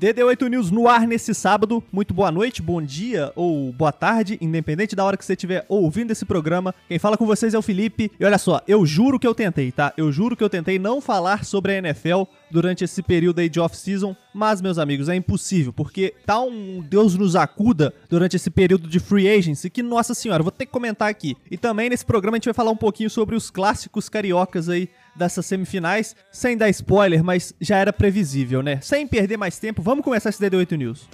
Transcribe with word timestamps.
DD8 0.00 0.48
News 0.48 0.70
no 0.70 0.88
ar 0.88 1.06
nesse 1.06 1.34
sábado. 1.34 1.84
Muito 1.92 2.14
boa 2.14 2.32
noite, 2.32 2.62
bom 2.62 2.80
dia 2.80 3.30
ou 3.36 3.70
boa 3.70 3.92
tarde, 3.92 4.38
independente 4.40 4.96
da 4.96 5.04
hora 5.04 5.14
que 5.14 5.22
você 5.22 5.34
estiver 5.34 5.66
ouvindo 5.68 6.10
esse 6.10 6.24
programa. 6.24 6.74
Quem 6.88 6.98
fala 6.98 7.18
com 7.18 7.26
vocês 7.26 7.52
é 7.52 7.58
o 7.58 7.60
Felipe. 7.62 8.10
E 8.18 8.24
olha 8.24 8.38
só, 8.38 8.62
eu 8.66 8.86
juro 8.86 9.18
que 9.18 9.26
eu 9.26 9.34
tentei, 9.34 9.70
tá? 9.70 9.92
Eu 9.98 10.10
juro 10.10 10.34
que 10.34 10.42
eu 10.42 10.48
tentei 10.48 10.78
não 10.78 11.02
falar 11.02 11.44
sobre 11.44 11.72
a 11.72 11.78
NFL 11.80 12.22
durante 12.50 12.82
esse 12.82 13.02
período 13.02 13.40
aí 13.40 13.50
de 13.50 13.60
off-season, 13.60 14.16
mas, 14.32 14.62
meus 14.62 14.78
amigos, 14.78 15.10
é 15.10 15.14
impossível, 15.14 15.70
porque 15.70 16.14
tá 16.24 16.40
um 16.40 16.80
Deus 16.80 17.14
nos 17.14 17.36
acuda 17.36 17.92
durante 18.08 18.36
esse 18.36 18.48
período 18.48 18.88
de 18.88 18.98
free 18.98 19.28
agency 19.28 19.68
que, 19.68 19.82
nossa 19.82 20.14
senhora, 20.14 20.42
vou 20.42 20.50
ter 20.50 20.64
que 20.64 20.72
comentar 20.72 21.10
aqui. 21.10 21.36
E 21.50 21.58
também 21.58 21.90
nesse 21.90 22.06
programa 22.06 22.36
a 22.36 22.38
gente 22.38 22.46
vai 22.46 22.54
falar 22.54 22.70
um 22.70 22.76
pouquinho 22.76 23.10
sobre 23.10 23.36
os 23.36 23.50
clássicos 23.50 24.08
cariocas 24.08 24.70
aí 24.70 24.88
dessas 25.20 25.46
semifinais, 25.46 26.16
sem 26.32 26.56
dar 26.56 26.68
spoiler, 26.70 27.22
mas 27.22 27.54
já 27.60 27.76
era 27.76 27.92
previsível, 27.92 28.62
né? 28.62 28.80
Sem 28.82 29.06
perder 29.06 29.36
mais 29.36 29.58
tempo, 29.58 29.80
vamos 29.80 30.04
começar 30.04 30.30
esse 30.30 30.42
DD8 30.42 30.76
News. 30.76 31.08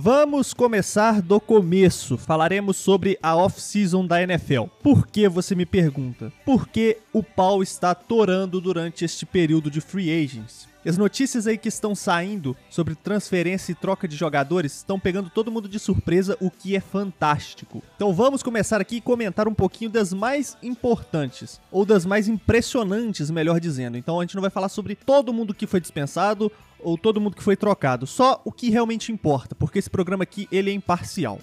Vamos 0.00 0.54
começar 0.54 1.20
do 1.20 1.40
começo. 1.40 2.16
Falaremos 2.16 2.76
sobre 2.76 3.18
a 3.20 3.34
off-season 3.34 4.06
da 4.06 4.22
NFL. 4.22 4.66
Por 4.80 5.08
que 5.08 5.28
você 5.28 5.56
me 5.56 5.66
pergunta? 5.66 6.32
Porque 6.46 6.98
o 7.12 7.20
pau 7.20 7.64
está 7.64 7.96
torando 7.96 8.60
durante 8.60 9.04
este 9.04 9.26
período 9.26 9.68
de 9.68 9.80
free 9.80 10.08
agents. 10.24 10.68
As 10.86 10.96
notícias 10.96 11.48
aí 11.48 11.58
que 11.58 11.68
estão 11.68 11.96
saindo 11.96 12.56
sobre 12.70 12.94
transferência 12.94 13.72
e 13.72 13.74
troca 13.74 14.06
de 14.06 14.14
jogadores 14.14 14.76
estão 14.76 15.00
pegando 15.00 15.28
todo 15.28 15.50
mundo 15.50 15.68
de 15.68 15.80
surpresa, 15.80 16.36
o 16.40 16.48
que 16.48 16.76
é 16.76 16.80
fantástico. 16.80 17.82
Então 17.96 18.14
vamos 18.14 18.42
começar 18.42 18.80
aqui 18.80 18.96
e 18.96 19.00
comentar 19.00 19.48
um 19.48 19.54
pouquinho 19.54 19.90
das 19.90 20.12
mais 20.12 20.56
importantes, 20.62 21.60
ou 21.72 21.84
das 21.84 22.06
mais 22.06 22.28
impressionantes, 22.28 23.30
melhor 23.30 23.58
dizendo. 23.58 23.98
Então 23.98 24.20
a 24.20 24.22
gente 24.22 24.36
não 24.36 24.40
vai 24.40 24.50
falar 24.50 24.68
sobre 24.68 24.94
todo 24.94 25.32
mundo 25.32 25.52
que 25.52 25.66
foi 25.66 25.80
dispensado 25.80 26.50
ou 26.80 26.98
todo 26.98 27.20
mundo 27.20 27.36
que 27.36 27.42
foi 27.42 27.56
trocado, 27.56 28.06
só 28.06 28.40
o 28.44 28.52
que 28.52 28.70
realmente 28.70 29.12
importa, 29.12 29.54
porque 29.54 29.78
esse 29.78 29.90
programa 29.90 30.22
aqui 30.22 30.48
ele 30.50 30.70
é 30.70 30.74
imparcial. 30.74 31.38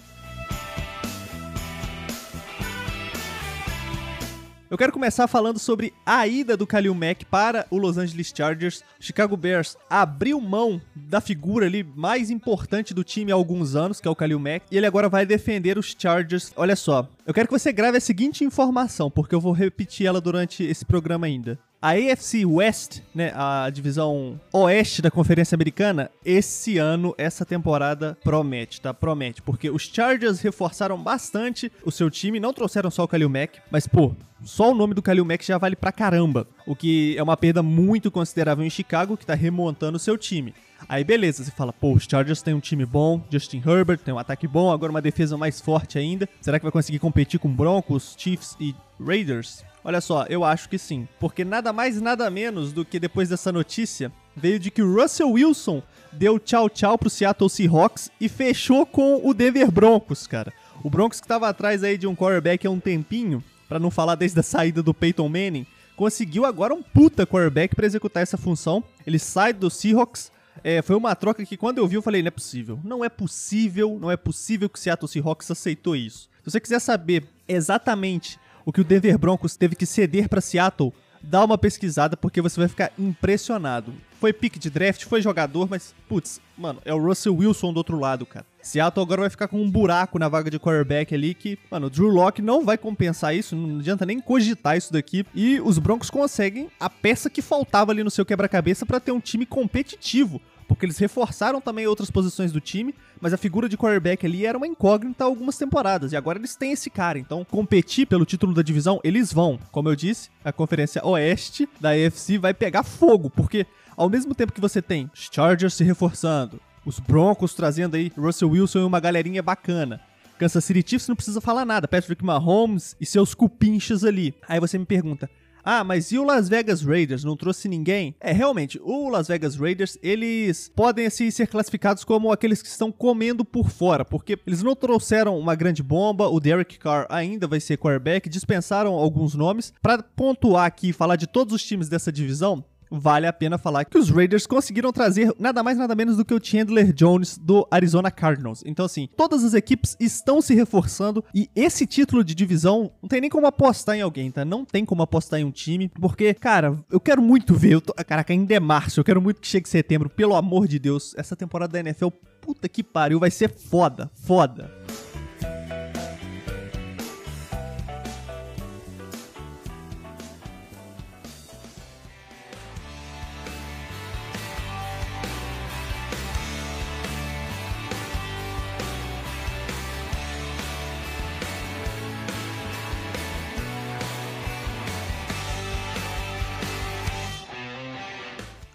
Eu 4.68 4.76
quero 4.76 4.92
começar 4.92 5.28
falando 5.28 5.60
sobre 5.60 5.94
a 6.04 6.26
ida 6.26 6.56
do 6.56 6.66
Kalil 6.66 6.92
Mack 6.92 7.24
para 7.26 7.64
o 7.70 7.78
Los 7.78 7.96
Angeles 7.98 8.32
Chargers. 8.36 8.82
Chicago 8.98 9.36
Bears 9.36 9.76
abriu 9.88 10.40
mão 10.40 10.82
da 10.92 11.20
figura 11.20 11.66
ali 11.66 11.84
mais 11.84 12.30
importante 12.30 12.92
do 12.92 13.04
time 13.04 13.30
há 13.30 13.36
alguns 13.36 13.76
anos, 13.76 14.00
que 14.00 14.08
é 14.08 14.10
o 14.10 14.16
Kalil 14.16 14.40
Mack, 14.40 14.66
e 14.68 14.76
ele 14.76 14.84
agora 14.84 15.08
vai 15.08 15.24
defender 15.24 15.78
os 15.78 15.94
Chargers. 15.96 16.52
Olha 16.56 16.74
só, 16.74 17.08
eu 17.24 17.32
quero 17.32 17.46
que 17.46 17.56
você 17.56 17.72
grave 17.72 17.98
a 17.98 18.00
seguinte 18.00 18.42
informação, 18.42 19.08
porque 19.08 19.36
eu 19.36 19.40
vou 19.40 19.52
repetir 19.52 20.04
ela 20.04 20.20
durante 20.20 20.64
esse 20.64 20.84
programa 20.84 21.26
ainda. 21.26 21.56
A 21.80 21.90
AFC 21.90 22.46
West, 22.46 23.00
né, 23.14 23.32
a 23.34 23.68
divisão 23.70 24.40
oeste 24.52 25.02
da 25.02 25.10
Conferência 25.10 25.54
Americana, 25.54 26.10
esse 26.24 26.78
ano, 26.78 27.14
essa 27.18 27.44
temporada 27.44 28.16
promete, 28.24 28.80
tá? 28.80 28.94
Promete, 28.94 29.42
porque 29.42 29.68
os 29.68 29.82
Chargers 29.82 30.40
reforçaram 30.40 30.98
bastante 30.98 31.70
o 31.84 31.92
seu 31.92 32.10
time, 32.10 32.40
não 32.40 32.52
trouxeram 32.52 32.90
só 32.90 33.04
o 33.04 33.08
Kalil 33.08 33.28
Mack, 33.28 33.60
mas 33.70 33.86
pô, 33.86 34.14
só 34.42 34.72
o 34.72 34.74
nome 34.74 34.94
do 34.94 35.02
Kalil 35.02 35.24
Mack 35.24 35.44
já 35.44 35.58
vale 35.58 35.76
pra 35.76 35.92
caramba, 35.92 36.46
o 36.66 36.74
que 36.74 37.14
é 37.16 37.22
uma 37.22 37.36
perda 37.36 37.62
muito 37.62 38.10
considerável 38.10 38.64
em 38.64 38.70
Chicago, 38.70 39.16
que 39.16 39.26
tá 39.26 39.34
remontando 39.34 39.96
o 39.96 40.00
seu 40.00 40.16
time. 40.16 40.54
Aí 40.88 41.04
beleza, 41.04 41.44
você 41.44 41.50
fala, 41.50 41.72
pô, 41.72 41.92
os 41.92 42.04
Chargers 42.04 42.42
têm 42.42 42.54
um 42.54 42.60
time 42.60 42.86
bom, 42.86 43.22
Justin 43.30 43.62
Herbert 43.64 43.98
tem 43.98 44.14
um 44.14 44.18
ataque 44.18 44.48
bom, 44.48 44.70
agora 44.70 44.90
uma 44.90 45.02
defesa 45.02 45.36
mais 45.36 45.60
forte 45.60 45.98
ainda. 45.98 46.28
Será 46.40 46.58
que 46.58 46.64
vai 46.64 46.72
conseguir 46.72 46.98
competir 46.98 47.38
com 47.38 47.48
Broncos, 47.48 48.14
Chiefs 48.16 48.56
e 48.58 48.74
Raiders? 49.00 49.64
Olha 49.86 50.00
só, 50.00 50.24
eu 50.28 50.42
acho 50.42 50.68
que 50.68 50.78
sim. 50.78 51.06
Porque 51.20 51.44
nada 51.44 51.72
mais 51.72 51.96
e 51.96 52.00
nada 52.00 52.28
menos 52.28 52.72
do 52.72 52.84
que 52.84 52.98
depois 52.98 53.28
dessa 53.28 53.52
notícia 53.52 54.10
veio 54.34 54.58
de 54.58 54.68
que 54.68 54.82
o 54.82 55.00
Russell 55.00 55.30
Wilson 55.30 55.80
deu 56.10 56.40
tchau 56.40 56.68
tchau 56.68 56.98
pro 56.98 57.08
Seattle 57.08 57.48
Seahawks 57.48 58.10
e 58.20 58.28
fechou 58.28 58.84
com 58.84 59.20
o 59.24 59.32
Denver 59.32 59.70
Broncos, 59.70 60.26
cara. 60.26 60.52
O 60.82 60.90
Broncos 60.90 61.20
que 61.20 61.28
tava 61.28 61.48
atrás 61.48 61.84
aí 61.84 61.96
de 61.96 62.04
um 62.04 62.16
quarterback 62.16 62.66
há 62.66 62.70
um 62.70 62.80
tempinho, 62.80 63.44
para 63.68 63.78
não 63.78 63.88
falar 63.88 64.16
desde 64.16 64.40
a 64.40 64.42
saída 64.42 64.82
do 64.82 64.92
Peyton 64.92 65.28
Manning, 65.28 65.64
conseguiu 65.94 66.44
agora 66.44 66.74
um 66.74 66.82
puta 66.82 67.24
quarterback 67.24 67.76
para 67.76 67.86
executar 67.86 68.24
essa 68.24 68.36
função. 68.36 68.82
Ele 69.06 69.20
sai 69.20 69.52
do 69.52 69.70
Seahawks. 69.70 70.32
É, 70.64 70.82
foi 70.82 70.96
uma 70.96 71.14
troca 71.14 71.46
que 71.46 71.56
quando 71.56 71.78
eu 71.78 71.86
vi 71.86 71.94
eu 71.94 72.02
falei, 72.02 72.22
não 72.22 72.28
é 72.28 72.32
possível. 72.32 72.80
Não 72.82 73.04
é 73.04 73.08
possível, 73.08 73.98
não 74.00 74.10
é 74.10 74.16
possível 74.16 74.68
que 74.68 74.80
o 74.80 74.82
Seattle 74.82 75.08
Seahawks 75.08 75.48
aceitou 75.48 75.94
isso. 75.94 76.28
Se 76.42 76.50
você 76.50 76.58
quiser 76.58 76.80
saber 76.80 77.22
exatamente 77.46 78.36
o 78.66 78.72
que 78.72 78.80
o 78.80 78.84
Denver 78.84 79.16
Broncos 79.16 79.56
teve 79.56 79.76
que 79.76 79.86
ceder 79.86 80.28
para 80.28 80.40
Seattle, 80.40 80.92
dá 81.22 81.44
uma 81.44 81.56
pesquisada 81.56 82.16
porque 82.16 82.42
você 82.42 82.58
vai 82.58 82.68
ficar 82.68 82.90
impressionado. 82.98 83.94
Foi 84.18 84.32
pick 84.32 84.58
de 84.58 84.68
draft, 84.68 85.04
foi 85.04 85.22
jogador, 85.22 85.68
mas, 85.70 85.94
putz, 86.08 86.40
mano, 86.58 86.80
é 86.84 86.92
o 86.92 87.00
Russell 87.00 87.36
Wilson 87.36 87.72
do 87.72 87.76
outro 87.76 87.96
lado, 87.96 88.26
cara. 88.26 88.44
Seattle 88.60 89.04
agora 89.04 89.20
vai 89.20 89.30
ficar 89.30 89.46
com 89.46 89.62
um 89.62 89.70
buraco 89.70 90.18
na 90.18 90.28
vaga 90.28 90.50
de 90.50 90.58
quarterback 90.58 91.14
ali 91.14 91.32
que, 91.32 91.56
mano, 91.70 91.86
o 91.86 91.90
Drew 91.90 92.08
Locke 92.08 92.42
não 92.42 92.64
vai 92.64 92.76
compensar 92.76 93.36
isso, 93.36 93.54
não 93.54 93.78
adianta 93.78 94.04
nem 94.04 94.18
cogitar 94.18 94.76
isso 94.76 94.92
daqui. 94.92 95.24
E 95.32 95.60
os 95.60 95.78
Broncos 95.78 96.10
conseguem 96.10 96.68
a 96.80 96.90
peça 96.90 97.30
que 97.30 97.40
faltava 97.40 97.92
ali 97.92 98.02
no 98.02 98.10
seu 98.10 98.26
quebra-cabeça 98.26 98.84
para 98.84 98.98
ter 98.98 99.12
um 99.12 99.20
time 99.20 99.46
competitivo 99.46 100.40
porque 100.66 100.86
eles 100.86 100.98
reforçaram 100.98 101.60
também 101.60 101.86
outras 101.86 102.10
posições 102.10 102.52
do 102.52 102.60
time, 102.60 102.94
mas 103.20 103.32
a 103.32 103.36
figura 103.36 103.68
de 103.68 103.76
quarterback 103.76 104.24
ali 104.26 104.46
era 104.46 104.58
uma 104.58 104.66
incógnita 104.66 105.24
há 105.24 105.26
algumas 105.26 105.56
temporadas, 105.56 106.12
e 106.12 106.16
agora 106.16 106.38
eles 106.38 106.56
têm 106.56 106.72
esse 106.72 106.90
cara, 106.90 107.18
então 107.18 107.44
competir 107.44 108.06
pelo 108.06 108.24
título 108.24 108.54
da 108.54 108.62
divisão, 108.62 109.00
eles 109.02 109.32
vão. 109.32 109.58
Como 109.70 109.88
eu 109.88 109.96
disse, 109.96 110.30
a 110.44 110.52
conferência 110.52 111.04
oeste 111.06 111.68
da 111.80 111.90
AFC 111.90 112.38
vai 112.38 112.52
pegar 112.52 112.82
fogo, 112.82 113.30
porque 113.30 113.66
ao 113.96 114.10
mesmo 114.10 114.34
tempo 114.34 114.52
que 114.52 114.60
você 114.60 114.82
tem 114.82 115.10
os 115.14 115.28
Chargers 115.32 115.74
se 115.74 115.84
reforçando, 115.84 116.60
os 116.84 116.98
Broncos 116.98 117.54
trazendo 117.54 117.96
aí 117.96 118.12
Russell 118.16 118.50
Wilson 118.50 118.80
e 118.80 118.84
uma 118.84 119.00
galerinha 119.00 119.42
bacana, 119.42 120.00
Kansas 120.38 120.64
City 120.64 120.84
Chiefs 120.86 121.08
não 121.08 121.16
precisa 121.16 121.40
falar 121.40 121.64
nada, 121.64 121.88
Patrick 121.88 122.22
Mahomes 122.22 122.94
e 123.00 123.06
seus 123.06 123.34
cupinchas 123.34 124.04
ali. 124.04 124.34
Aí 124.46 124.60
você 124.60 124.78
me 124.78 124.84
pergunta, 124.84 125.30
ah, 125.68 125.82
mas 125.82 126.12
e 126.12 126.18
o 126.18 126.22
Las 126.22 126.48
Vegas 126.48 126.80
Raiders? 126.82 127.24
Não 127.24 127.36
trouxe 127.36 127.68
ninguém? 127.68 128.14
É, 128.20 128.30
realmente, 128.30 128.80
o 128.84 129.08
Las 129.08 129.26
Vegas 129.26 129.56
Raiders, 129.56 129.98
eles 130.00 130.70
podem 130.76 131.06
assim 131.06 131.28
ser 131.28 131.48
classificados 131.48 132.04
como 132.04 132.30
aqueles 132.30 132.62
que 132.62 132.68
estão 132.68 132.92
comendo 132.92 133.44
por 133.44 133.68
fora, 133.68 134.04
porque 134.04 134.38
eles 134.46 134.62
não 134.62 134.76
trouxeram 134.76 135.36
uma 135.36 135.56
grande 135.56 135.82
bomba, 135.82 136.28
o 136.28 136.38
Derek 136.38 136.78
Carr 136.78 137.04
ainda 137.08 137.48
vai 137.48 137.58
ser 137.58 137.78
quarterback, 137.78 138.28
dispensaram 138.28 138.94
alguns 138.94 139.34
nomes. 139.34 139.72
Para 139.82 140.04
pontuar 140.04 140.66
aqui 140.66 140.90
e 140.90 140.92
falar 140.92 141.16
de 141.16 141.26
todos 141.26 141.52
os 141.52 141.64
times 141.64 141.88
dessa 141.88 142.12
divisão, 142.12 142.64
vale 142.90 143.26
a 143.26 143.32
pena 143.32 143.58
falar 143.58 143.84
que 143.84 143.98
os 143.98 144.10
Raiders 144.10 144.46
conseguiram 144.46 144.92
trazer 144.92 145.32
nada 145.38 145.62
mais 145.62 145.78
nada 145.78 145.94
menos 145.94 146.16
do 146.16 146.24
que 146.24 146.34
o 146.34 146.40
Chandler 146.42 146.92
Jones 146.92 147.38
do 147.38 147.66
Arizona 147.70 148.10
Cardinals. 148.10 148.62
Então 148.64 148.84
assim, 148.84 149.08
todas 149.16 149.44
as 149.44 149.54
equipes 149.54 149.96
estão 149.98 150.40
se 150.40 150.54
reforçando 150.54 151.24
e 151.34 151.48
esse 151.54 151.86
título 151.86 152.24
de 152.24 152.34
divisão 152.34 152.90
não 153.02 153.08
tem 153.08 153.20
nem 153.20 153.30
como 153.30 153.46
apostar 153.46 153.96
em 153.96 154.02
alguém, 154.02 154.30
tá? 154.30 154.44
Não 154.44 154.64
tem 154.64 154.84
como 154.84 155.02
apostar 155.02 155.40
em 155.40 155.44
um 155.44 155.50
time, 155.50 155.90
porque, 156.00 156.32
cara, 156.34 156.78
eu 156.90 157.00
quero 157.00 157.22
muito 157.22 157.54
ver, 157.54 157.74
eu 157.74 157.80
tô, 157.80 157.92
caraca, 157.94 158.32
ainda 158.32 158.54
é 158.54 158.60
março, 158.60 159.00
eu 159.00 159.04
quero 159.04 159.20
muito 159.20 159.40
que 159.40 159.46
chegue 159.46 159.68
setembro, 159.68 160.08
pelo 160.08 160.34
amor 160.34 160.68
de 160.68 160.78
Deus, 160.78 161.14
essa 161.16 161.36
temporada 161.36 161.72
da 161.72 161.80
NFL, 161.80 162.08
puta 162.40 162.68
que 162.68 162.82
pariu, 162.82 163.18
vai 163.18 163.30
ser 163.30 163.50
foda, 163.50 164.10
foda. 164.14 164.70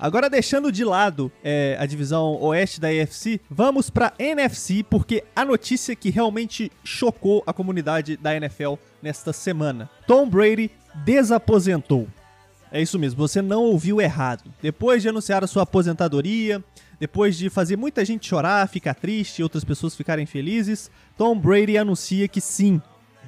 Agora, 0.01 0.27
deixando 0.31 0.71
de 0.71 0.83
lado 0.83 1.31
é, 1.44 1.77
a 1.80 1.86
divisão 1.86 2.36
oeste 2.42 2.81
da 2.81 2.88
AFC, 2.88 3.39
vamos 3.48 3.92
para 3.92 4.12
NFC, 4.18 4.83
porque 4.89 5.24
a 5.36 5.45
notícia 5.45 5.95
que 5.95 6.09
realmente 6.09 6.71
chocou 6.83 7.44
a 7.45 7.53
comunidade 7.53 8.18
da 8.18 8.36
NFL 8.36 8.74
nesta 9.00 9.31
semana: 9.31 9.88
Tom 10.07 10.27
Brady 10.27 10.71
desaposentou. 11.06 12.07
É 12.71 12.81
isso 12.81 12.98
mesmo, 12.98 13.19
você 13.19 13.44
não 13.44 13.62
ouviu 13.65 14.01
errado. 14.01 14.51
Depois 14.59 15.03
de 15.03 15.09
anunciar 15.09 15.44
a 15.44 15.48
sua 15.48 15.63
aposentadoria, 15.63 16.63
depois 17.00 17.38
de 17.38 17.47
fazer 17.47 17.75
muita 17.75 18.04
gente 18.04 18.27
chorar, 18.27 18.68
ficar 18.69 18.95
triste 18.95 19.39
e 19.39 19.44
outras 19.44 19.63
pessoas 19.63 19.95
ficarem 19.95 20.25
felizes, 20.25 20.89
Tom 21.15 21.38
Brady 21.38 21.77
anuncia 21.77 22.27
que 22.27 22.42
sim, 22.42 22.81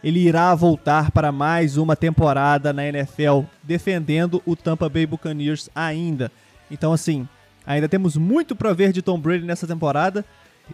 ele 0.03 0.21
irá 0.21 0.55
voltar 0.55 1.11
para 1.11 1.31
mais 1.31 1.77
uma 1.77 1.95
temporada 1.95 2.73
na 2.73 2.87
NFL, 2.87 3.41
defendendo 3.61 4.41
o 4.43 4.55
Tampa 4.55 4.89
Bay 4.89 5.05
Buccaneers 5.05 5.69
ainda. 5.75 6.31
Então, 6.69 6.94
assim, 6.94 7.27
ainda 7.65 7.88
temos 7.88 8.18
muito 8.18 8.56
para 8.56 8.74
ver 8.74 8.92
de 8.92 9.01
Tom 9.01 9.19
Brady 9.19 9.45
nessa 9.45 9.68
temporada. 9.68 10.25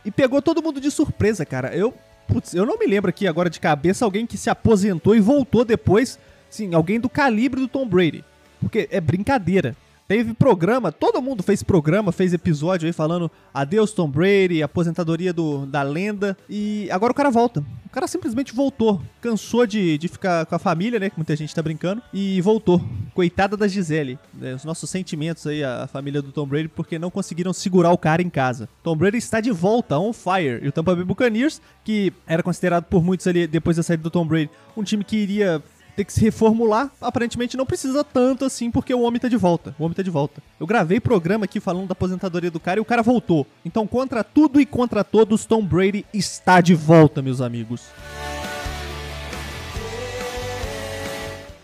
E 0.06 0.12
pegou 0.12 0.42
todo 0.42 0.62
mundo 0.62 0.80
de 0.80 0.92
surpresa, 0.92 1.46
cara. 1.46 1.76
Eu 1.76 1.94
putz, 2.30 2.54
eu 2.54 2.66
não 2.66 2.78
me 2.78 2.86
lembro 2.86 3.10
aqui 3.10 3.28
agora 3.28 3.50
de 3.50 3.60
cabeça 3.60 4.06
alguém 4.06 4.26
que 4.26 4.38
se 4.38 4.50
aposentou 4.50 5.16
e 5.16 5.20
voltou 5.20 5.66
depois, 5.66 6.20
sim, 6.50 6.74
alguém 6.74 7.00
do 7.00 7.10
calibre 7.10 7.60
do 7.60 7.68
Tom 7.68 7.88
Brady. 7.88 8.24
Porque 8.62 8.88
é 8.92 9.02
brincadeira. 9.02 9.76
Teve 10.10 10.34
programa, 10.34 10.92
todo 10.92 11.22
mundo 11.22 11.44
fez 11.44 11.62
programa, 11.62 12.12
fez 12.12 12.34
episódio 12.34 12.88
aí 12.88 12.92
falando 12.92 13.30
adeus 13.54 13.92
Tom 13.92 14.10
Brady, 14.10 14.64
aposentadoria 14.64 15.32
do, 15.32 15.68
da 15.68 15.84
lenda. 15.84 16.36
E 16.50 16.90
agora 16.90 17.12
o 17.12 17.16
cara 17.16 17.30
volta. 17.30 17.64
O 17.86 17.90
cara 17.92 18.08
simplesmente 18.08 18.52
voltou. 18.52 19.00
Cansou 19.22 19.68
de, 19.68 20.00
de 20.00 20.08
ficar 20.08 20.48
com 20.48 20.56
a 20.56 20.58
família, 20.58 21.00
né? 21.00 21.12
Que 21.12 21.16
muita 21.16 21.36
gente 21.36 21.54
tá 21.54 21.62
brincando. 21.62 22.02
E 22.12 22.42
voltou. 22.42 22.82
Coitada 23.14 23.56
da 23.56 23.68
Gisele. 23.68 24.18
Né, 24.34 24.56
os 24.56 24.66
nossos 24.66 24.90
sentimentos 24.90 25.46
aí, 25.46 25.64
a 25.64 25.86
família 25.86 26.24
do 26.24 26.32
Tom 26.32 26.48
Brady, 26.48 26.70
porque 26.70 26.98
não 26.98 27.12
conseguiram 27.12 27.54
segurar 27.54 27.92
o 27.92 27.98
cara 27.98 28.24
em 28.24 28.32
casa. 28.32 28.68
Tom 28.82 28.96
Brady 28.96 29.18
está 29.18 29.40
de 29.40 29.52
volta, 29.52 30.00
on 30.00 30.12
fire. 30.12 30.60
E 30.64 30.68
o 30.68 30.72
Tampa 30.72 30.96
Bay 30.96 31.06
Buccaneers, 31.06 31.62
que 31.84 32.12
era 32.26 32.42
considerado 32.42 32.86
por 32.86 33.04
muitos 33.04 33.28
ali, 33.28 33.46
depois 33.46 33.78
da 33.78 33.84
saída 33.84 34.02
do 34.02 34.10
Tom 34.10 34.26
Brady, 34.26 34.50
um 34.76 34.82
time 34.82 35.04
que 35.04 35.18
iria 35.18 35.62
ter 36.00 36.06
que 36.06 36.14
se 36.14 36.22
reformular. 36.22 36.90
Aparentemente 37.02 37.58
não 37.58 37.66
precisa 37.66 38.06
tanto 38.06 38.46
assim, 38.46 38.72
porque 38.72 38.94
o 38.94 39.02
homem 39.02 39.20
tá 39.20 39.28
de 39.28 39.36
volta. 39.36 39.76
O 39.78 39.84
homem 39.84 39.94
tá 39.94 40.02
de 40.02 40.10
volta. 40.10 40.42
Eu 40.58 40.66
gravei 40.66 40.98
programa 40.98 41.44
aqui 41.44 41.60
falando 41.60 41.88
da 41.88 41.92
aposentadoria 41.92 42.50
do 42.50 42.60
cara 42.60 42.80
e 42.80 42.82
o 42.82 42.86
cara 42.86 43.04
voltou. 43.04 43.46
Então, 43.66 43.86
contra 43.86 44.24
tudo 44.24 44.62
e 44.62 44.66
contra 44.66 45.04
todos, 45.04 45.46
Tom 45.46 45.62
Brady 45.62 46.06
está 46.14 46.62
de 46.62 46.74
volta, 46.74 47.22
meus 47.22 47.42
amigos. 47.42 47.88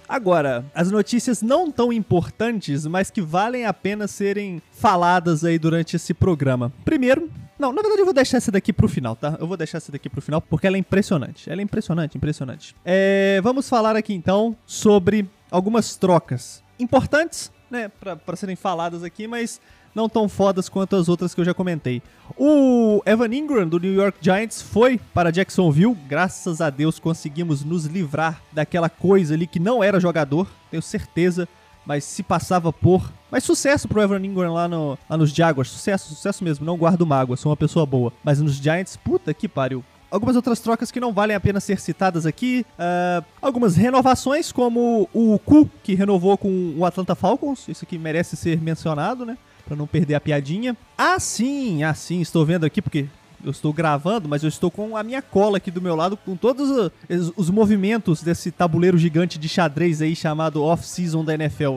Agora, 0.07 0.65
as 0.75 0.91
notícias 0.91 1.41
não 1.41 1.71
tão 1.71 1.91
importantes, 1.93 2.85
mas 2.85 3.09
que 3.09 3.21
valem 3.21 3.65
a 3.65 3.73
pena 3.73 4.05
serem 4.05 4.61
faladas 4.71 5.45
aí 5.45 5.57
durante 5.57 5.95
esse 5.95 6.13
programa. 6.13 6.73
Primeiro, 6.83 7.29
não, 7.57 7.71
na 7.71 7.81
verdade 7.81 8.01
eu 8.01 8.05
vou 8.05 8.13
deixar 8.13 8.37
essa 8.37 8.51
daqui 8.51 8.73
pro 8.73 8.87
final, 8.87 9.15
tá? 9.15 9.37
Eu 9.39 9.47
vou 9.47 9.55
deixar 9.55 9.77
essa 9.77 9.91
daqui 9.91 10.09
pro 10.09 10.21
final 10.21 10.41
porque 10.41 10.67
ela 10.67 10.75
é 10.75 10.79
impressionante. 10.79 11.49
Ela 11.49 11.61
é 11.61 11.63
impressionante, 11.63 12.17
impressionante. 12.17 12.75
É, 12.83 13.39
vamos 13.41 13.69
falar 13.69 13.95
aqui 13.95 14.13
então 14.13 14.55
sobre 14.65 15.29
algumas 15.49 15.95
trocas 15.95 16.63
importantes, 16.77 17.51
né, 17.69 17.89
pra, 17.99 18.15
pra 18.15 18.35
serem 18.35 18.55
faladas 18.55 19.03
aqui, 19.03 19.27
mas 19.27 19.61
não 19.95 20.09
tão 20.09 20.27
fodas 20.27 20.67
quanto 20.67 20.97
as 20.97 21.07
outras 21.07 21.33
que 21.33 21.39
eu 21.39 21.45
já 21.45 21.53
comentei. 21.53 22.01
O 22.37 23.01
Evan 23.05 23.33
Ingram 23.33 23.67
do 23.67 23.79
New 23.79 23.93
York 23.93 24.17
Giants 24.21 24.61
foi 24.61 24.99
para 25.13 25.31
Jacksonville. 25.31 25.95
Graças 26.07 26.59
a 26.59 26.69
Deus 26.69 26.99
conseguimos 26.99 27.63
nos 27.63 27.85
livrar 27.85 28.41
daquela 28.51 28.89
coisa 28.89 29.33
ali 29.33 29.47
que 29.47 29.59
não 29.59 29.81
era 29.81 29.99
jogador, 29.99 30.47
tenho 30.69 30.83
certeza 30.83 31.47
mas 31.85 32.03
se 32.03 32.23
passava 32.23 32.71
por. 32.71 33.11
Mas 33.31 33.43
sucesso 33.43 33.87
pro 33.87 34.01
Evan 34.01 34.25
Ingram 34.25 34.53
lá, 34.53 34.67
no, 34.67 34.97
lá 35.09 35.17
nos 35.17 35.31
Jaguars. 35.31 35.69
Sucesso, 35.69 36.09
sucesso 36.09 36.43
mesmo. 36.43 36.65
Não 36.65 36.77
guardo 36.77 37.05
mágoa, 37.05 37.37
sou 37.37 37.49
uma 37.49 37.57
pessoa 37.57 37.85
boa. 37.85 38.11
Mas 38.23 38.41
nos 38.41 38.55
Giants, 38.55 38.97
puta 38.97 39.33
que 39.33 39.47
pariu. 39.47 39.83
Algumas 40.09 40.35
outras 40.35 40.59
trocas 40.59 40.91
que 40.91 40.99
não 40.99 41.11
valem 41.11 41.35
a 41.35 41.39
pena 41.39 41.59
ser 41.59 41.79
citadas 41.79 42.25
aqui. 42.25 42.65
Uh, 42.79 43.25
algumas 43.41 43.75
renovações, 43.75 44.51
como 44.51 45.09
o 45.13 45.37
Ku, 45.39 45.69
que 45.83 45.95
renovou 45.95 46.37
com 46.37 46.73
o 46.77 46.85
Atlanta 46.85 47.15
Falcons. 47.15 47.67
Isso 47.67 47.83
aqui 47.83 47.97
merece 47.97 48.37
ser 48.37 48.61
mencionado, 48.61 49.25
né? 49.25 49.37
Pra 49.65 49.75
não 49.75 49.87
perder 49.87 50.15
a 50.15 50.21
piadinha. 50.21 50.77
Ah, 50.97 51.19
sim, 51.19 51.83
ah, 51.83 51.93
sim, 51.93 52.21
estou 52.21 52.45
vendo 52.45 52.65
aqui 52.65 52.81
porque 52.81 53.07
eu 53.45 53.51
estou 53.51 53.71
gravando, 53.71 54.27
mas 54.27 54.43
eu 54.43 54.49
estou 54.49 54.71
com 54.71 54.97
a 54.97 55.03
minha 55.03 55.21
cola 55.21 55.57
aqui 55.57 55.69
do 55.69 55.81
meu 55.81 55.95
lado, 55.95 56.17
com 56.17 56.35
todos 56.35 56.69
os, 56.69 57.31
os 57.37 57.49
movimentos 57.49 58.23
desse 58.23 58.51
tabuleiro 58.51 58.97
gigante 58.97 59.37
de 59.37 59.47
xadrez 59.47 60.01
aí 60.01 60.15
chamado 60.15 60.63
Off-Season 60.63 61.23
da 61.23 61.35
NFL. 61.35 61.75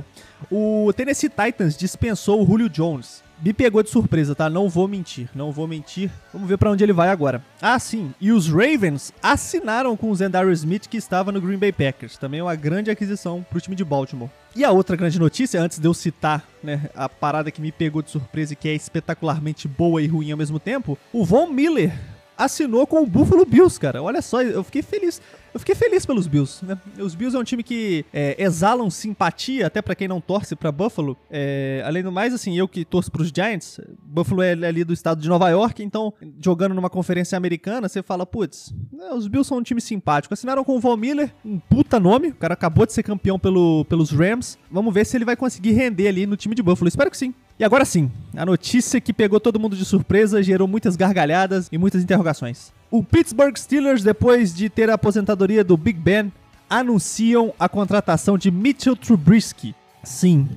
O 0.51 0.91
Tennessee 0.97 1.29
Titans 1.29 1.77
dispensou 1.77 2.43
o 2.43 2.47
Julio 2.47 2.69
Jones 2.69 3.23
me 3.43 3.53
pegou 3.53 3.83
de 3.83 3.91
surpresa, 3.91 4.35
tá? 4.35 4.51
Não 4.51 4.69
vou 4.69 4.89
mentir, 4.89 5.29
não 5.35 5.53
vou 5.53 5.67
mentir. 5.67 6.11
Vamos 6.33 6.49
ver 6.49 6.59
para 6.59 6.71
onde 6.71 6.83
ele 6.83 6.93
vai 6.93 7.09
agora. 7.09 7.43
Ah, 7.61 7.79
sim. 7.79 8.13
E 8.21 8.33
os 8.33 8.49
Ravens 8.49 9.13
assinaram 9.23 9.97
com 9.97 10.11
o 10.11 10.15
Zendaro 10.15 10.53
Smith 10.53 10.89
que 10.89 10.97
estava 10.97 11.33
no 11.33 11.41
Green 11.41 11.59
Bay 11.59 11.73
Packers. 11.73 12.17
Também 12.17 12.41
é 12.41 12.43
uma 12.43 12.55
grande 12.57 12.91
aquisição 12.91 13.45
pro 13.49 13.61
time 13.61 13.77
de 13.77 13.85
Baltimore. 13.85 14.31
E 14.57 14.65
a 14.65 14.71
outra 14.71 14.97
grande 14.97 15.19
notícia, 15.19 15.61
antes 15.61 15.79
de 15.79 15.87
eu 15.87 15.95
citar, 15.95 16.45
né, 16.63 16.91
a 16.95 17.09
parada 17.09 17.51
que 17.51 17.61
me 17.61 17.71
pegou 17.71 18.03
de 18.03 18.11
surpresa 18.11 18.55
e 18.55 18.57
que 18.57 18.69
é 18.69 18.75
espetacularmente 18.75 19.69
boa 19.69 20.03
e 20.03 20.07
ruim 20.07 20.33
ao 20.33 20.39
mesmo 20.39 20.59
tempo, 20.59 20.99
o 21.13 21.25
Von 21.25 21.47
Miller 21.49 21.93
assinou 22.37 22.87
com 22.87 23.03
o 23.03 23.07
Buffalo 23.07 23.45
Bills, 23.45 23.79
cara. 23.79 24.03
Olha 24.03 24.23
só, 24.23 24.41
eu 24.41 24.63
fiquei 24.63 24.83
feliz. 24.83 25.21
Eu 25.53 25.61
fiquei 25.61 25.75
feliz 25.75 26.05
pelos 26.05 26.27
Bills, 26.27 26.65
né? 26.65 26.79
Os 26.99 27.15
Bills 27.15 27.37
é 27.37 27.41
um 27.41 27.45
time 27.45 27.63
que 27.63 28.05
é, 28.13 28.37
exalam 28.43 28.91
simpatia, 28.91 29.67
até 29.67 29.81
para 29.81 29.95
quem 29.95 30.07
não 30.07 30.21
torce 30.21 30.55
para 30.55 30.71
Buffalo. 30.71 31.17
É, 31.31 31.83
além 31.85 32.03
do 32.03 32.13
mais, 32.13 32.35
assim, 32.35 32.57
eu 32.57 32.69
que 32.69 32.85
torço 32.85 33.11
pros 33.11 33.33
Giants, 33.35 33.81
Buffalo 34.03 34.43
é 34.43 34.53
ali 34.53 34.85
do 34.85 34.93
estado 34.93 35.21
de 35.21 35.29
Nova 35.29 35.49
York, 35.49 35.83
então, 35.83 36.13
jogando 36.43 36.75
numa 36.75 36.91
conferência 36.91 37.37
americana, 37.37 37.89
você 37.89 38.03
fala, 38.03 38.27
putz, 38.27 38.75
né, 38.93 39.11
os 39.13 39.27
Bills 39.27 39.49
são 39.49 39.59
um 39.59 39.63
time 39.63 39.81
simpático. 39.81 40.35
Assinaram 40.35 40.65
com 40.65 40.77
o 40.77 40.81
Von 40.81 40.97
Miller, 40.97 41.33
um 41.45 41.59
puta 41.59 41.99
nome, 41.99 42.29
o 42.29 42.35
cara 42.35 42.55
acabou 42.55 42.87
de 42.87 42.93
ser 42.93 43.03
campeão 43.03 43.39
pelo, 43.39 43.85
pelos 43.87 44.11
Rams. 44.11 44.59
Vamos 44.71 44.93
ver 44.93 45.07
se 45.07 45.17
ele 45.17 45.25
vai 45.25 45.37
conseguir 45.37 45.73
render 45.73 46.09
ali 46.09 46.27
no 46.27 46.37
time 46.37 46.55
de 46.55 46.63
Buffalo. 46.63 46.89
Espero 46.89 47.11
que 47.11 47.17
sim. 47.17 47.35
E 47.59 47.65
agora 47.65 47.85
sim, 47.85 48.11
a 48.37 48.47
notícia 48.47 49.01
que 49.01 49.13
pegou 49.13 49.41
todo 49.41 49.59
mundo 49.59 49.77
de 49.77 49.85
surpresa 49.85 50.41
gerou 50.43 50.69
muitas 50.69 50.95
gargalhadas 50.95 51.69
e 51.73 51.77
muitas 51.77 52.03
interrogações. 52.03 52.73
O 52.91 53.03
Pittsburgh 53.03 53.55
Steelers, 53.59 54.03
depois 54.03 54.55
de 54.55 54.71
ter 54.71 54.89
a 54.89 54.95
aposentadoria 54.95 55.63
do 55.63 55.77
Big 55.77 55.99
Ben, 55.99 56.33
anunciam 56.71 57.53
a 57.61 57.69
contratação 57.69 58.39
de 58.39 58.51
Mitchell 58.51 58.97
Trubisky. 58.97 59.75
Sim, 60.03 60.49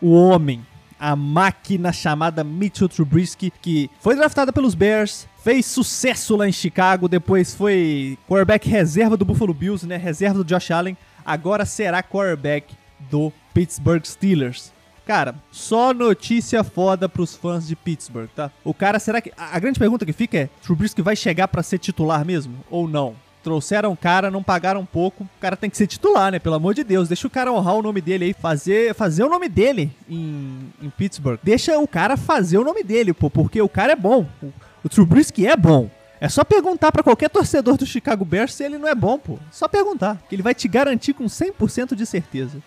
o 0.00 0.12
homem, 0.12 0.64
a 1.00 1.16
máquina 1.16 1.92
chamada 1.92 2.44
Mitchell 2.44 2.88
Trubisky, 2.88 3.52
que 3.60 3.90
foi 4.00 4.14
draftada 4.14 4.52
pelos 4.52 4.76
Bears, 4.76 5.26
fez 5.42 5.66
sucesso 5.66 6.36
lá 6.36 6.48
em 6.48 6.52
Chicago, 6.52 7.08
depois 7.08 7.54
foi 7.54 8.16
quarterback 8.28 8.68
reserva 8.68 9.16
do 9.16 9.24
Buffalo 9.24 9.52
Bills, 9.52 9.84
né, 9.84 9.96
reserva 9.96 10.44
do 10.44 10.44
Josh 10.44 10.70
Allen, 10.70 10.96
agora 11.26 11.64
será 11.64 12.04
quarterback 12.04 12.72
do 13.10 13.32
Pittsburgh 13.52 14.04
Steelers. 14.04 14.72
Cara, 15.06 15.34
só 15.50 15.92
notícia 15.92 16.62
foda 16.62 17.08
pros 17.08 17.34
fãs 17.34 17.66
de 17.66 17.74
Pittsburgh, 17.74 18.28
tá? 18.34 18.50
O 18.64 18.72
cara, 18.72 18.98
será 18.98 19.20
que. 19.20 19.32
A 19.36 19.58
grande 19.58 19.78
pergunta 19.78 20.06
que 20.06 20.12
fica 20.12 20.38
é: 20.38 20.50
Trubisky 20.62 21.02
vai 21.02 21.16
chegar 21.16 21.48
para 21.48 21.62
ser 21.62 21.78
titular 21.78 22.24
mesmo? 22.24 22.54
Ou 22.70 22.86
não? 22.86 23.14
Trouxeram 23.42 23.92
o 23.92 23.96
cara, 23.96 24.30
não 24.30 24.42
pagaram 24.42 24.84
pouco. 24.84 25.24
O 25.24 25.40
cara 25.40 25.56
tem 25.56 25.70
que 25.70 25.76
ser 25.76 25.86
titular, 25.86 26.30
né? 26.30 26.38
Pelo 26.38 26.56
amor 26.56 26.74
de 26.74 26.84
Deus. 26.84 27.08
Deixa 27.08 27.26
o 27.26 27.30
cara 27.30 27.50
honrar 27.50 27.74
o 27.74 27.82
nome 27.82 28.00
dele 28.00 28.26
aí. 28.26 28.34
Fazer, 28.34 28.94
fazer 28.94 29.24
o 29.24 29.30
nome 29.30 29.48
dele 29.48 29.90
em, 30.08 30.70
em 30.82 30.90
Pittsburgh. 30.90 31.40
Deixa 31.42 31.78
o 31.78 31.88
cara 31.88 32.18
fazer 32.18 32.58
o 32.58 32.64
nome 32.64 32.82
dele, 32.82 33.14
pô. 33.14 33.30
Porque 33.30 33.60
o 33.62 33.68
cara 33.68 33.92
é 33.92 33.96
bom. 33.96 34.26
O, 34.42 34.52
o 34.84 34.88
Trubisky 34.90 35.46
é 35.46 35.56
bom. 35.56 35.88
É 36.20 36.28
só 36.28 36.44
perguntar 36.44 36.92
para 36.92 37.02
qualquer 37.02 37.30
torcedor 37.30 37.78
do 37.78 37.86
Chicago 37.86 38.26
Bears 38.26 38.52
se 38.52 38.62
ele 38.62 38.76
não 38.76 38.86
é 38.86 38.94
bom, 38.94 39.18
pô. 39.18 39.38
Só 39.50 39.66
perguntar. 39.66 40.20
Que 40.28 40.34
ele 40.34 40.42
vai 40.42 40.54
te 40.54 40.68
garantir 40.68 41.14
com 41.14 41.24
100% 41.24 41.94
de 41.94 42.04
certeza. 42.04 42.58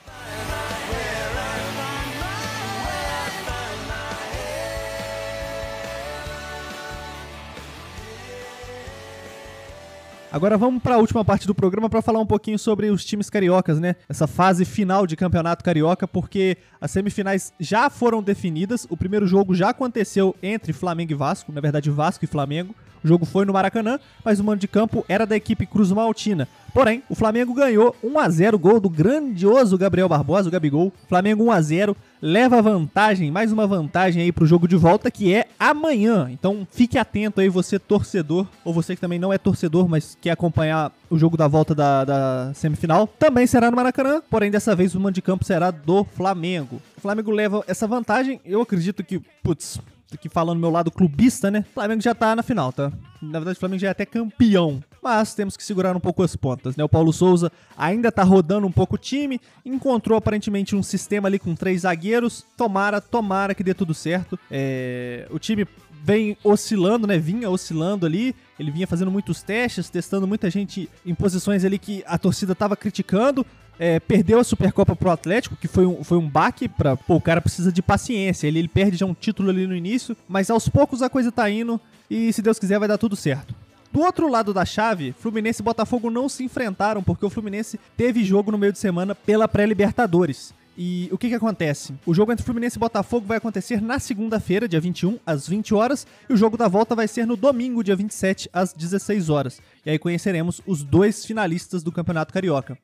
Agora 10.34 10.58
vamos 10.58 10.82
para 10.82 10.96
a 10.96 10.98
última 10.98 11.24
parte 11.24 11.46
do 11.46 11.54
programa 11.54 11.88
para 11.88 12.02
falar 12.02 12.20
um 12.20 12.26
pouquinho 12.26 12.58
sobre 12.58 12.90
os 12.90 13.06
times 13.06 13.30
cariocas, 13.30 13.80
né? 13.80 13.96
Essa 14.10 14.26
fase 14.26 14.66
final 14.66 15.06
de 15.06 15.16
campeonato 15.16 15.64
carioca, 15.64 16.08
porque 16.08 16.58
as 16.82 16.90
semifinais 16.90 17.54
já 17.60 17.88
foram 17.88 18.20
definidas. 18.24 18.88
O 18.90 18.98
primeiro 18.98 19.28
jogo 19.28 19.54
já 19.54 19.70
aconteceu 19.70 20.36
entre 20.42 20.74
Flamengo 20.74 21.12
e 21.12 21.16
Vasco, 21.16 21.52
na 21.52 21.62
verdade 21.62 21.92
Vasco 21.92 22.26
e 22.26 22.28
Flamengo. 22.28 22.74
O 23.04 23.08
jogo 23.08 23.26
foi 23.26 23.46
no 23.46 23.54
Maracanã, 23.54 24.00
mas 24.24 24.40
o 24.40 24.44
mando 24.44 24.60
de 24.60 24.68
campo 24.68 25.04
era 25.10 25.26
da 25.26 25.36
equipe 25.36 25.66
Cruz 25.66 25.92
Maltina. 25.92 26.48
Porém, 26.74 27.04
o 27.08 27.14
Flamengo 27.14 27.54
ganhou 27.54 27.96
1 28.04 28.20
a 28.20 28.30
0 28.30 28.58
gol 28.58 28.80
do 28.80 28.90
grandioso 28.90 29.78
Gabriel 29.78 30.10
Barbosa, 30.10 30.50
o 30.50 30.52
Gabigol. 30.52 30.92
Flamengo 31.08 31.44
1 31.44 31.52
a 31.52 31.62
0 31.62 31.98
leva 32.20 32.62
vantagem, 32.62 33.30
mais 33.30 33.52
uma 33.52 33.68
vantagem 33.68 34.24
aí 34.24 34.32
pro 34.32 34.46
jogo 34.46 34.68
de 34.68 34.76
volta 34.76 35.12
que 35.12 35.32
é 35.32 35.46
amanhã. 35.60 36.30
Então 36.32 36.66
fique 36.72 36.98
atento 36.98 37.42
aí 37.42 37.50
você 37.50 37.78
torcedor 37.78 38.48
ou 38.64 38.74
você 38.74 38.96
que 38.96 39.02
também 39.02 39.20
não 39.20 39.32
é 39.32 39.38
torcedor, 39.38 39.88
mas 39.88 40.18
quer 40.20 40.32
acompanhar 40.32 40.92
o 41.10 41.20
jogo 41.20 41.38
da 41.38 41.48
volta 41.48 41.76
da, 41.76 42.06
da 42.06 42.52
semifinal. 42.56 43.06
Também 43.20 43.46
será 43.46 43.70
no 43.70 43.78
Maracanã, 43.78 44.22
porém 44.28 44.50
dessa 44.50 44.76
vez 44.76 44.96
o 44.96 45.00
mando 45.00 45.14
de 45.16 45.22
campo 45.22 45.46
será 45.46 45.70
do 45.70 46.04
Flamengo. 46.06 46.82
O 46.98 47.02
Flamengo 47.02 47.30
leva 47.30 47.64
essa 47.68 47.86
vantagem. 47.86 48.40
Eu 48.44 48.62
acredito 48.62 49.04
que, 49.04 49.20
putz, 49.44 49.80
aqui 50.16 50.30
falando 50.30 50.60
meu 50.60 50.70
lado 50.70 50.92
clubista, 50.92 51.50
né? 51.50 51.66
O 51.72 51.74
Flamengo 51.74 52.02
já 52.02 52.14
tá 52.14 52.36
na 52.36 52.44
final, 52.44 52.72
tá? 52.72 52.92
Na 53.22 53.40
verdade, 53.40 53.58
o 53.58 53.60
Flamengo 53.60 53.80
já 53.80 53.88
é 53.88 53.92
até 53.92 54.06
campeão. 54.06 54.84
Mas 55.02 55.34
temos 55.34 55.58
que 55.58 55.64
segurar 55.64 55.96
um 55.96 56.00
pouco 56.00 56.24
as 56.24 56.36
pontas, 56.36 56.76
né? 56.76 56.84
O 56.84 56.90
Paulo 56.90 57.12
Souza 57.12 57.52
ainda 57.78 58.12
tá 58.12 58.24
rodando 58.24 58.66
um 58.66 58.72
pouco 58.72 58.96
o 58.96 58.98
time, 58.98 59.40
encontrou 59.66 60.18
aparentemente 60.18 60.76
um 60.76 60.84
sistema 60.84 61.28
ali 61.28 61.38
com 61.40 61.56
três 61.56 61.82
zagueiros. 61.82 62.46
Tomara, 62.56 63.02
tomara 63.02 63.54
que 63.54 63.64
dê 63.64 63.74
tudo 63.74 63.94
certo. 63.94 64.40
É... 64.50 65.28
O 65.30 65.40
time 65.40 65.68
vem 66.04 66.38
oscilando, 66.44 67.08
né? 67.08 67.18
Vinha 67.18 67.50
oscilando 67.50 68.06
ali. 68.06 68.36
Ele 68.60 68.72
vinha 68.72 68.86
fazendo 68.86 69.10
muitos 69.10 69.42
testes, 69.42 69.90
testando 69.90 70.28
muita 70.28 70.50
gente 70.50 70.90
em 71.06 71.16
posições 71.16 71.64
ali 71.64 71.80
que 71.80 72.04
a 72.06 72.18
torcida 72.18 72.54
tava 72.54 72.76
criticando. 72.76 73.46
É, 73.86 74.00
perdeu 74.00 74.40
a 74.40 74.46
Supercopa 74.46 74.96
pro 74.96 75.10
Atlético, 75.10 75.58
que 75.58 75.68
foi 75.68 75.86
um, 75.86 76.06
foi 76.06 76.18
um 76.18 76.30
baque. 76.30 76.70
Pô, 77.06 77.16
o 77.16 77.22
cara 77.22 77.42
precisa 77.42 77.70
de 77.70 77.82
paciência. 77.82 78.48
Ele, 78.48 78.60
ele 78.60 78.68
perde 78.70 78.96
já 78.96 79.06
um 79.06 79.14
título 79.14 79.50
ali 79.50 79.68
no 79.68 79.76
início, 79.76 80.16
mas 80.26 80.50
aos 80.50 80.70
poucos 80.70 81.02
a 81.02 81.10
coisa 81.10 81.34
tá 81.34 81.50
indo 81.50 81.82
e 82.10 82.32
se 82.32 82.42
Deus 82.42 82.58
quiser 82.58 82.80
vai 82.80 82.88
dar 82.88 82.98
tudo 82.98 83.18
certo. 83.18 83.54
Do 83.92 84.00
outro 84.00 84.30
lado 84.30 84.54
da 84.54 84.64
chave, 84.64 85.14
Fluminense 85.20 85.62
e 85.62 85.66
Botafogo 85.66 86.10
não 86.10 86.30
se 86.30 86.46
enfrentaram 86.46 87.04
porque 87.04 87.26
o 87.26 87.30
Fluminense 87.30 87.78
teve 87.98 88.24
jogo 88.24 88.54
no 88.54 88.58
meio 88.58 88.72
de 88.72 88.80
semana 88.80 89.14
pela 89.14 89.50
pré-Libertadores. 89.50 90.54
E 90.78 91.08
o 91.12 91.18
que 91.18 91.30
que 91.30 91.36
acontece? 91.36 91.94
O 92.06 92.14
jogo 92.14 92.32
entre 92.32 92.44
Fluminense 92.44 92.78
e 92.78 92.80
Botafogo 92.80 93.28
vai 93.28 93.38
acontecer 93.38 93.80
na 93.82 94.00
segunda-feira, 94.00 94.68
dia 94.68 94.80
21, 94.80 95.20
às 95.26 95.48
20 95.48 95.74
horas, 95.74 96.08
e 96.28 96.34
o 96.34 96.38
jogo 96.38 96.58
da 96.58 96.68
volta 96.68 96.96
vai 96.96 97.08
ser 97.08 97.28
no 97.28 97.36
domingo, 97.36 97.84
dia 97.84 97.96
27, 97.96 98.50
às 98.52 98.74
16 98.74 99.30
horas. 99.30 99.62
E 99.86 99.92
aí 99.92 100.00
conheceremos 100.00 100.62
os 100.66 100.84
dois 100.84 101.26
finalistas 101.26 101.84
do 101.84 101.92
Campeonato 101.92 102.34
Carioca. 102.34 102.78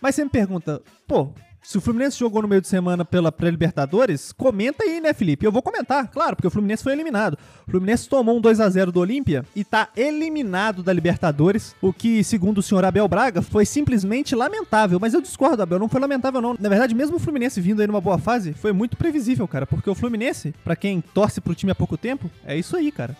Mas 0.00 0.14
você 0.14 0.24
me 0.24 0.30
pergunta, 0.30 0.82
pô, 1.06 1.30
se 1.66 1.76
o 1.76 1.80
Fluminense 1.80 2.16
jogou 2.16 2.40
no 2.42 2.46
meio 2.46 2.60
de 2.60 2.68
semana 2.68 3.04
pela 3.04 3.32
pré-Libertadores, 3.32 4.30
comenta 4.30 4.84
aí, 4.84 5.00
né, 5.00 5.12
Felipe? 5.12 5.44
Eu 5.44 5.50
vou 5.50 5.60
comentar, 5.60 6.06
claro, 6.12 6.36
porque 6.36 6.46
o 6.46 6.50
Fluminense 6.50 6.84
foi 6.84 6.92
eliminado. 6.92 7.36
O 7.66 7.70
Fluminense 7.72 8.08
tomou 8.08 8.36
um 8.36 8.40
2 8.40 8.60
a 8.60 8.68
0 8.68 8.92
do 8.92 9.00
Olímpia 9.00 9.44
e 9.54 9.64
tá 9.64 9.88
eliminado 9.96 10.80
da 10.80 10.92
Libertadores, 10.92 11.74
o 11.82 11.92
que, 11.92 12.22
segundo 12.22 12.58
o 12.58 12.62
senhor 12.62 12.84
Abel 12.84 13.08
Braga, 13.08 13.42
foi 13.42 13.66
simplesmente 13.66 14.32
lamentável. 14.36 15.00
Mas 15.00 15.12
eu 15.12 15.20
discordo, 15.20 15.60
Abel, 15.60 15.80
não 15.80 15.88
foi 15.88 16.00
lamentável 16.00 16.40
não. 16.40 16.56
Na 16.56 16.68
verdade, 16.68 16.94
mesmo 16.94 17.16
o 17.16 17.20
Fluminense 17.20 17.60
vindo 17.60 17.80
aí 17.80 17.86
numa 17.88 18.00
boa 18.00 18.16
fase, 18.16 18.52
foi 18.52 18.72
muito 18.72 18.96
previsível, 18.96 19.48
cara, 19.48 19.66
porque 19.66 19.90
o 19.90 19.94
Fluminense, 19.96 20.54
para 20.62 20.76
quem 20.76 21.00
torce 21.00 21.40
pro 21.40 21.52
time 21.52 21.72
há 21.72 21.74
pouco 21.74 21.96
tempo, 21.96 22.30
é 22.44 22.56
isso 22.56 22.76
aí, 22.76 22.92
cara. 22.92 23.16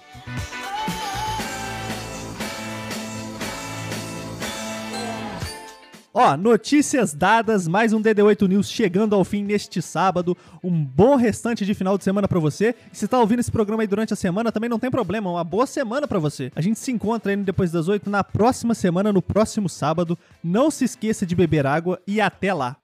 Ó, 6.19 6.35
notícias 6.35 7.13
dadas, 7.13 7.69
mais 7.69 7.93
um 7.93 8.01
DD8 8.01 8.49
News 8.49 8.71
chegando 8.71 9.15
ao 9.15 9.23
fim 9.23 9.43
neste 9.43 9.83
sábado. 9.83 10.35
Um 10.65 10.83
bom 10.83 11.15
restante 11.15 11.67
de 11.67 11.75
final 11.75 11.99
de 11.99 12.05
semana 12.05 12.27
para 12.27 12.41
você. 12.41 12.75
E 12.91 12.97
se 12.97 13.07
tá 13.07 13.21
ouvindo 13.21 13.41
esse 13.41 13.53
programa 13.53 13.83
aí 13.83 13.87
durante 13.87 14.15
a 14.15 14.17
semana, 14.17 14.51
também 14.51 14.71
não 14.71 14.79
tem 14.79 14.91
problema, 14.91 15.31
uma 15.31 15.45
boa 15.45 15.67
semana 15.67 16.09
para 16.09 16.19
você. 16.19 16.51
A 16.57 16.63
gente 16.63 16.79
se 16.79 16.91
encontra 16.91 17.33
aí 17.33 17.37
no 17.37 17.45
depois 17.45 17.71
das 17.71 17.87
8 17.87 18.09
na 18.09 18.25
próxima 18.25 18.75
semana, 18.75 19.13
no 19.13 19.21
próximo 19.21 19.69
sábado. 19.69 20.19
Não 20.43 20.71
se 20.71 20.87
esqueça 20.87 21.27
de 21.27 21.35
beber 21.37 21.67
água 21.67 22.01
e 22.07 22.19
até 22.19 22.55
lá. 22.55 22.79